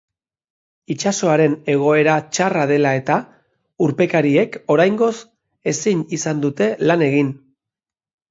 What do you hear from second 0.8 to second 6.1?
Itsasoaren egoera txarra dela eta, urpekariek oraingoz ezin